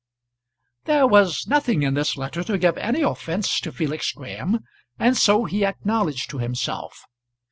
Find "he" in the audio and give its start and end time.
5.45-5.63